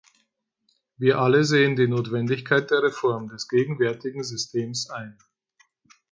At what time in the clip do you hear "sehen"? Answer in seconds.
1.43-1.75